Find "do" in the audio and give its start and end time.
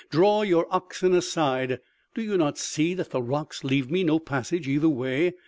2.15-2.23